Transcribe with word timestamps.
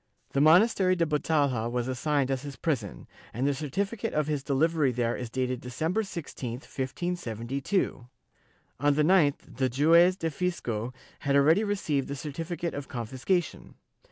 The 0.31 0.41
monastery 0.41 0.95
da 0.95 1.05
Batalha 1.05 1.69
was 1.69 1.87
assigned 1.87 2.31
as 2.31 2.41
his 2.41 2.55
prison, 2.55 3.05
and 3.35 3.45
the 3.45 3.53
certificate 3.53 4.15
of 4.15 4.25
his 4.25 4.41
delivery 4.41 4.91
there 4.91 5.15
is 5.15 5.29
dated 5.29 5.61
Decem 5.61 5.93
ber 5.93 6.01
16, 6.01 6.53
1572; 6.53 8.07
on 8.79 8.95
the 8.95 9.03
9th 9.03 9.57
the 9.57 9.69
juez 9.69 10.15
do 10.17 10.31
fisco 10.31 10.91
had 11.19 11.35
already 11.35 11.63
received 11.63 12.07
the 12.07 12.15
certificate 12.15 12.73
of 12.73 12.87
confiscation. 12.87 13.75